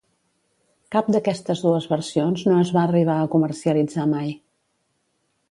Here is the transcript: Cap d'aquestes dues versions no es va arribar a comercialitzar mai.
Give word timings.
Cap 0.95 1.11
d'aquestes 1.15 1.61
dues 1.65 1.87
versions 1.91 2.47
no 2.49 2.57
es 2.63 2.73
va 2.79 2.87
arribar 2.87 3.19
a 3.19 3.29
comercialitzar 3.35 4.09
mai. 4.17 4.35